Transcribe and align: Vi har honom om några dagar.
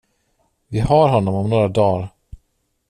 Vi 0.67 0.79
har 0.79 1.09
honom 1.09 1.35
om 1.35 1.49
några 1.49 1.67
dagar. 1.67 2.09